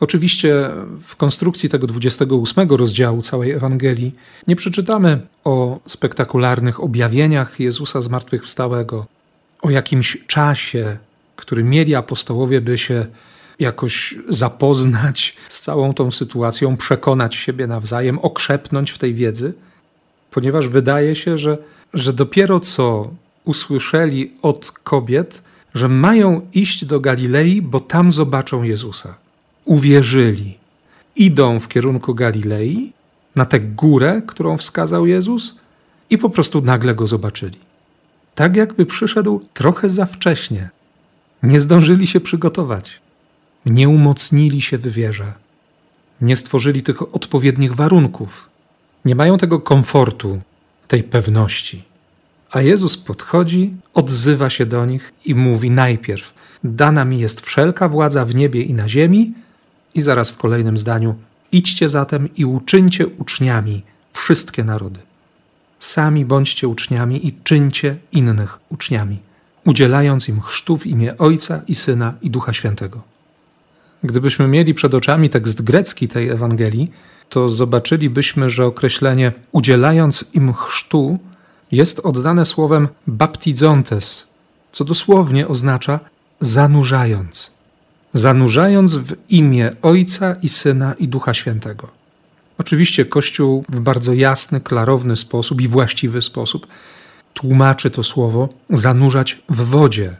Oczywiście 0.00 0.70
w 1.02 1.16
konstrukcji 1.16 1.68
tego 1.68 1.86
28 1.86 2.68
rozdziału 2.68 3.22
całej 3.22 3.50
Ewangelii 3.50 4.14
nie 4.46 4.56
przeczytamy 4.56 5.26
o 5.44 5.80
spektakularnych 5.86 6.82
objawieniach 6.82 7.60
Jezusa 7.60 8.02
zmartwychwstałego, 8.02 9.06
o 9.62 9.70
jakimś 9.70 10.18
czasie, 10.26 10.96
który 11.36 11.64
mieli 11.64 11.94
apostołowie, 11.94 12.60
by 12.60 12.78
się 12.78 13.06
jakoś 13.58 14.14
zapoznać 14.28 15.36
z 15.48 15.60
całą 15.60 15.94
tą 15.94 16.10
sytuacją, 16.10 16.76
przekonać 16.76 17.34
siebie 17.34 17.66
nawzajem, 17.66 18.18
okrzepnąć 18.18 18.90
w 18.90 18.98
tej 18.98 19.14
wiedzy, 19.14 19.52
ponieważ 20.30 20.68
wydaje 20.68 21.16
się, 21.16 21.38
że, 21.38 21.58
że 21.94 22.12
dopiero 22.12 22.60
co 22.60 23.10
usłyszeli 23.44 24.32
od 24.42 24.70
kobiet, 24.70 25.42
że 25.74 25.88
mają 25.88 26.46
iść 26.54 26.84
do 26.84 27.00
Galilei, 27.00 27.62
bo 27.62 27.80
tam 27.80 28.12
zobaczą 28.12 28.62
Jezusa. 28.62 29.14
Uwierzyli. 29.64 30.58
Idą 31.16 31.60
w 31.60 31.68
kierunku 31.68 32.14
Galilei, 32.14 32.92
na 33.36 33.44
tę 33.44 33.60
górę, 33.60 34.22
którą 34.26 34.56
wskazał 34.56 35.06
Jezus, 35.06 35.56
i 36.10 36.18
po 36.18 36.30
prostu 36.30 36.60
nagle 36.60 36.94
go 36.94 37.06
zobaczyli. 37.06 37.67
Tak 38.38 38.56
jakby 38.56 38.86
przyszedł 38.86 39.44
trochę 39.54 39.88
za 39.88 40.06
wcześnie. 40.06 40.70
Nie 41.42 41.60
zdążyli 41.60 42.06
się 42.06 42.20
przygotować. 42.20 43.00
Nie 43.66 43.88
umocnili 43.88 44.62
się 44.62 44.78
w 44.78 44.88
wierze. 44.88 45.32
Nie 46.20 46.36
stworzyli 46.36 46.82
tych 46.82 47.14
odpowiednich 47.14 47.74
warunków. 47.74 48.48
Nie 49.04 49.14
mają 49.14 49.38
tego 49.38 49.60
komfortu, 49.60 50.40
tej 50.88 51.02
pewności. 51.02 51.84
A 52.50 52.60
Jezus 52.60 52.96
podchodzi, 52.96 53.74
odzywa 53.94 54.50
się 54.50 54.66
do 54.66 54.86
nich 54.86 55.12
i 55.24 55.34
mówi 55.34 55.70
najpierw: 55.70 56.34
Dana 56.64 57.04
mi 57.04 57.18
jest 57.18 57.40
wszelka 57.40 57.88
władza 57.88 58.24
w 58.24 58.34
niebie 58.34 58.62
i 58.62 58.74
na 58.74 58.88
ziemi, 58.88 59.32
i 59.94 60.02
zaraz 60.02 60.30
w 60.30 60.36
kolejnym 60.36 60.78
zdaniu: 60.78 61.14
Idźcie 61.52 61.88
zatem 61.88 62.28
i 62.36 62.44
uczyńcie 62.44 63.06
uczniami 63.06 63.82
wszystkie 64.12 64.64
narody. 64.64 65.07
Sami 65.78 66.24
bądźcie 66.24 66.68
uczniami 66.68 67.26
i 67.26 67.32
czyńcie 67.44 67.96
innych 68.12 68.58
uczniami, 68.68 69.18
udzielając 69.64 70.28
im 70.28 70.40
chrztu 70.40 70.78
w 70.78 70.86
imię 70.86 71.18
Ojca 71.18 71.62
i 71.68 71.74
Syna 71.74 72.14
i 72.22 72.30
Ducha 72.30 72.52
Świętego. 72.52 73.02
Gdybyśmy 74.04 74.48
mieli 74.48 74.74
przed 74.74 74.94
oczami 74.94 75.30
tekst 75.30 75.62
grecki 75.62 76.08
tej 76.08 76.28
Ewangelii, 76.28 76.90
to 77.28 77.48
zobaczylibyśmy, 77.48 78.50
że 78.50 78.66
określenie 78.66 79.32
udzielając 79.52 80.24
im 80.34 80.52
chrztu 80.52 81.18
jest 81.72 82.00
oddane 82.00 82.44
słowem 82.44 82.88
baptizontes, 83.06 84.26
co 84.72 84.84
dosłownie 84.84 85.48
oznacza 85.48 86.00
zanurzając. 86.40 87.50
Zanurzając 88.12 88.94
w 88.94 89.16
imię 89.28 89.72
Ojca 89.82 90.36
i 90.42 90.48
Syna 90.48 90.94
i 90.98 91.08
Ducha 91.08 91.34
Świętego. 91.34 91.97
Oczywiście 92.58 93.04
Kościół 93.04 93.64
w 93.68 93.80
bardzo 93.80 94.14
jasny, 94.14 94.60
klarowny 94.60 95.16
sposób 95.16 95.60
i 95.60 95.68
właściwy 95.68 96.22
sposób 96.22 96.66
tłumaczy 97.34 97.90
to 97.90 98.02
słowo 98.02 98.48
zanurzać 98.70 99.42
w 99.48 99.62
wodzie. 99.62 100.16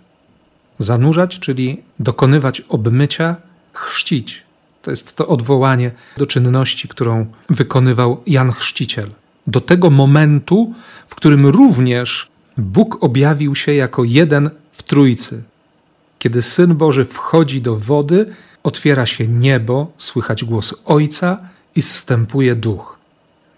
Zanurzać, 0.78 1.38
czyli 1.38 1.82
dokonywać 1.98 2.60
obmycia, 2.60 3.36
chrzcić. 3.72 4.42
To 4.82 4.90
jest 4.90 5.16
to 5.16 5.28
odwołanie 5.28 5.90
do 6.16 6.26
czynności, 6.26 6.88
którą 6.88 7.26
wykonywał 7.50 8.22
Jan 8.26 8.52
Chrzciciel 8.52 9.10
do 9.46 9.60
tego 9.60 9.90
momentu, 9.90 10.74
w 11.06 11.14
którym 11.14 11.46
również 11.46 12.28
Bóg 12.56 13.04
objawił 13.04 13.54
się 13.54 13.74
jako 13.74 14.04
jeden 14.04 14.50
w 14.72 14.82
Trójcy. 14.82 15.42
Kiedy 16.18 16.42
Syn 16.42 16.74
Boży 16.74 17.04
wchodzi 17.04 17.62
do 17.62 17.76
wody, 17.76 18.34
otwiera 18.62 19.06
się 19.06 19.28
niebo, 19.28 19.92
słychać 19.98 20.44
głos 20.44 20.74
Ojca 20.84 21.38
i 21.78 21.82
zstępuje 21.82 22.54
duch. 22.54 22.98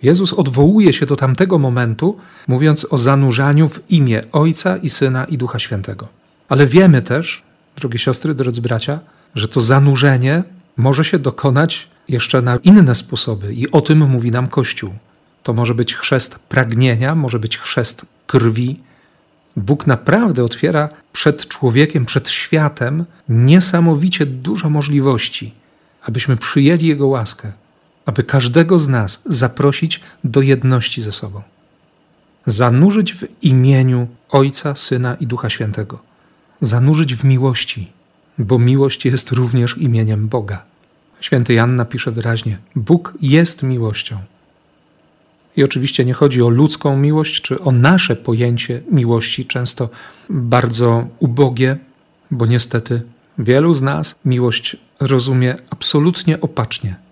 Jezus 0.03 0.33
odwołuje 0.33 0.93
się 0.93 1.07
do 1.07 1.17
tamtego 1.17 1.59
momentu, 1.59 2.17
mówiąc 2.49 2.87
o 2.91 2.99
zanurzaniu 2.99 3.69
w 3.69 3.91
imię 3.91 4.23
Ojca 4.33 4.77
i 4.77 4.91
Syna 4.91 5.25
i 5.25 5.39
Ducha 5.39 5.59
Świętego. 5.59 6.09
Ale 6.49 6.67
wiemy 6.67 7.03
też, 7.03 7.43
drogie 7.77 7.99
siostry, 7.99 8.35
drodzy 8.35 8.61
bracia, 8.61 9.01
że 9.35 9.49
to 9.49 9.61
zanurzenie 9.61 10.43
może 10.77 11.05
się 11.05 11.19
dokonać 11.19 11.89
jeszcze 12.09 12.43
na 12.43 12.57
inne 12.57 12.95
sposoby 12.95 13.55
i 13.55 13.71
o 13.71 13.81
tym 13.81 13.99
mówi 14.09 14.31
nam 14.31 14.47
Kościół. 14.47 14.91
To 15.43 15.53
może 15.53 15.75
być 15.75 15.95
chrzest 15.95 16.39
pragnienia, 16.39 17.15
może 17.15 17.39
być 17.39 17.59
chrzest 17.59 18.07
krwi. 18.27 18.81
Bóg 19.57 19.87
naprawdę 19.87 20.45
otwiera 20.45 20.89
przed 21.13 21.49
człowiekiem, 21.49 22.07
przed 22.07 22.31
światem 22.31 23.05
niesamowicie 23.29 24.27
dużo 24.27 24.71
możliwości, 24.71 25.55
abyśmy 26.03 26.37
przyjęli 26.37 26.87
Jego 26.87 27.07
łaskę, 27.07 27.53
aby 28.11 28.23
każdego 28.23 28.79
z 28.79 28.89
nas 28.89 29.23
zaprosić 29.27 30.01
do 30.25 30.43
jedności 30.43 31.03
ze 31.03 31.13
sobą. 31.13 31.43
Zanurzyć 32.47 33.15
w 33.15 33.25
imieniu 33.43 34.07
Ojca, 34.31 34.75
Syna 34.75 35.15
i 35.15 35.27
Ducha 35.27 35.51
Świętego. 35.51 35.99
Zanurzyć 36.61 37.15
w 37.15 37.25
miłości, 37.25 37.93
bo 38.39 38.59
miłość 38.59 39.05
jest 39.05 39.31
również 39.33 39.79
imieniem 39.79 40.29
Boga. 40.29 40.63
Święty 41.21 41.55
Jan 41.55 41.77
napisze 41.77 42.11
wyraźnie: 42.11 42.59
Bóg 42.77 43.15
jest 43.21 43.63
miłością. 43.63 44.19
I 45.57 45.65
oczywiście 45.65 46.05
nie 46.05 46.15
chodzi 46.15 46.43
o 46.43 46.49
ludzką 46.49 46.97
miłość, 46.97 47.41
czy 47.41 47.61
o 47.61 47.73
nasze 47.73 48.17
pojęcie 48.17 48.83
miłości, 48.91 49.47
często 49.47 49.89
bardzo 50.31 51.07
ubogie, 51.19 51.77
bo 52.31 52.47
niestety 52.47 53.03
wielu 53.39 53.75
z 53.75 53.83
nas 53.83 54.15
miłość 54.25 54.77
rozumie 55.01 55.57
absolutnie 55.71 56.41
opacznie. 56.41 57.10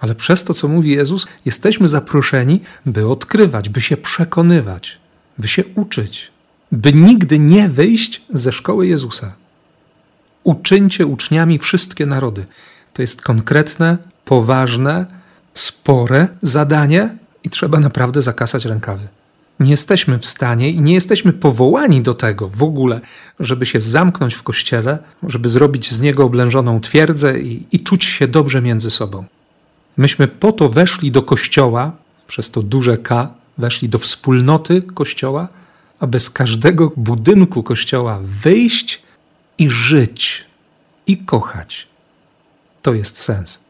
Ale 0.00 0.14
przez 0.14 0.44
to, 0.44 0.54
co 0.54 0.68
mówi 0.68 0.90
Jezus, 0.90 1.26
jesteśmy 1.44 1.88
zaproszeni, 1.88 2.60
by 2.86 3.08
odkrywać, 3.08 3.68
by 3.68 3.80
się 3.80 3.96
przekonywać, 3.96 4.98
by 5.38 5.48
się 5.48 5.64
uczyć, 5.74 6.30
by 6.72 6.92
nigdy 6.92 7.38
nie 7.38 7.68
wyjść 7.68 8.22
ze 8.30 8.52
szkoły 8.52 8.86
Jezusa. 8.86 9.34
Uczyńcie 10.44 11.06
uczniami 11.06 11.58
wszystkie 11.58 12.06
narody. 12.06 12.46
To 12.92 13.02
jest 13.02 13.22
konkretne, 13.22 13.98
poważne, 14.24 15.06
spore 15.54 16.28
zadanie 16.42 17.16
i 17.44 17.50
trzeba 17.50 17.80
naprawdę 17.80 18.22
zakasać 18.22 18.64
rękawy. 18.64 19.08
Nie 19.60 19.70
jesteśmy 19.70 20.18
w 20.18 20.26
stanie 20.26 20.70
i 20.70 20.80
nie 20.80 20.94
jesteśmy 20.94 21.32
powołani 21.32 22.02
do 22.02 22.14
tego 22.14 22.48
w 22.48 22.62
ogóle, 22.62 23.00
żeby 23.40 23.66
się 23.66 23.80
zamknąć 23.80 24.34
w 24.34 24.42
kościele, 24.42 24.98
żeby 25.22 25.48
zrobić 25.48 25.92
z 25.92 26.00
niego 26.00 26.24
oblężoną 26.24 26.80
twierdzę 26.80 27.40
i, 27.40 27.66
i 27.72 27.80
czuć 27.80 28.04
się 28.04 28.28
dobrze 28.28 28.62
między 28.62 28.90
sobą. 28.90 29.24
Myśmy 29.96 30.28
po 30.28 30.52
to 30.52 30.68
weszli 30.68 31.10
do 31.10 31.22
kościoła, 31.22 31.92
przez 32.26 32.50
to 32.50 32.62
duże 32.62 32.98
K, 32.98 33.34
weszli 33.58 33.88
do 33.88 33.98
wspólnoty 33.98 34.82
kościoła, 34.82 35.48
aby 36.00 36.20
z 36.20 36.30
każdego 36.30 36.92
budynku 36.96 37.62
kościoła 37.62 38.20
wyjść 38.22 39.02
i 39.58 39.70
żyć 39.70 40.44
i 41.06 41.18
kochać. 41.18 41.86
To 42.82 42.94
jest 42.94 43.18
sens. 43.18 43.66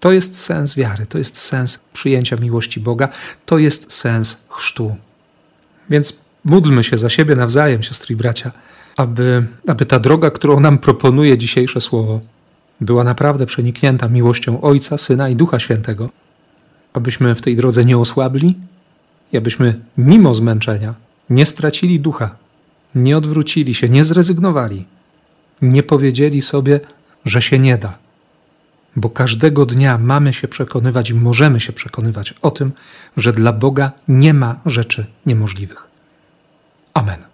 To 0.00 0.12
jest 0.12 0.40
sens 0.40 0.74
wiary, 0.74 1.06
to 1.06 1.18
jest 1.18 1.38
sens 1.38 1.80
przyjęcia 1.92 2.36
miłości 2.36 2.80
Boga, 2.80 3.08
to 3.46 3.58
jest 3.58 3.92
sens 3.92 4.44
chrztu. 4.48 4.96
Więc 5.90 6.18
módlmy 6.44 6.84
się 6.84 6.98
za 6.98 7.10
siebie 7.10 7.36
nawzajem, 7.36 7.82
siostry 7.82 8.12
i 8.12 8.16
bracia, 8.16 8.52
aby, 8.96 9.46
aby 9.66 9.86
ta 9.86 9.98
droga, 9.98 10.30
którą 10.30 10.60
nam 10.60 10.78
proponuje 10.78 11.38
dzisiejsze 11.38 11.80
słowo, 11.80 12.20
była 12.80 13.04
naprawdę 13.04 13.46
przeniknięta 13.46 14.08
miłością 14.08 14.60
Ojca, 14.60 14.98
Syna 14.98 15.28
i 15.28 15.36
Ducha 15.36 15.60
Świętego, 15.60 16.08
abyśmy 16.92 17.34
w 17.34 17.42
tej 17.42 17.56
drodze 17.56 17.84
nie 17.84 17.98
osłabli 17.98 18.54
i 19.32 19.36
abyśmy 19.36 19.80
mimo 19.98 20.34
zmęczenia 20.34 20.94
nie 21.30 21.46
stracili 21.46 22.00
ducha, 22.00 22.36
nie 22.94 23.16
odwrócili 23.16 23.74
się, 23.74 23.88
nie 23.88 24.04
zrezygnowali, 24.04 24.84
nie 25.62 25.82
powiedzieli 25.82 26.42
sobie, 26.42 26.80
że 27.24 27.42
się 27.42 27.58
nie 27.58 27.78
da 27.78 27.98
bo 28.96 29.10
każdego 29.10 29.66
dnia 29.66 29.98
mamy 29.98 30.32
się 30.32 30.48
przekonywać 30.48 31.10
i 31.10 31.14
możemy 31.14 31.60
się 31.60 31.72
przekonywać 31.72 32.34
o 32.42 32.50
tym, 32.50 32.72
że 33.16 33.32
dla 33.32 33.52
Boga 33.52 33.90
nie 34.08 34.34
ma 34.34 34.60
rzeczy 34.66 35.06
niemożliwych. 35.26 35.88
Amen. 36.94 37.24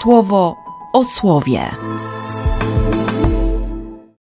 Słowo 0.00 0.56
o 0.92 1.04
słowie. 1.04 1.60